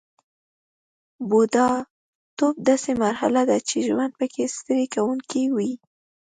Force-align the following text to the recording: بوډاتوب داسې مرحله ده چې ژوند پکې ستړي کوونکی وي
بوډاتوب 1.29 2.55
داسې 2.69 2.91
مرحله 3.03 3.41
ده 3.49 3.57
چې 3.67 3.77
ژوند 3.87 4.11
پکې 4.19 4.43
ستړي 4.55 4.85
کوونکی 4.95 5.43
وي 5.55 5.71